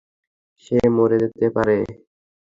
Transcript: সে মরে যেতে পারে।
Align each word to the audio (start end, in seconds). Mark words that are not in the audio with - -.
সে 0.63 0.77
মরে 0.95 1.17
যেতে 1.23 1.47
পারে। 1.55 1.77